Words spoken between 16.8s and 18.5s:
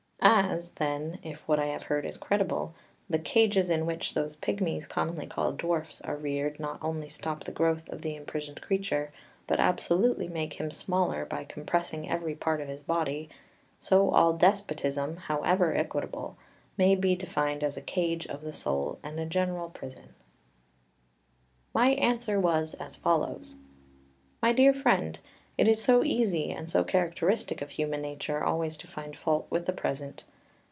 be defined as a cage of